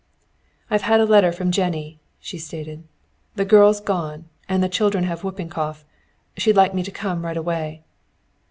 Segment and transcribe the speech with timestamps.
[0.71, 2.85] "I've had a letter from Jennie," she stated.
[3.35, 5.85] "The girl's gone, and the children have whooping cough.
[6.37, 7.83] She'd like me to come right away."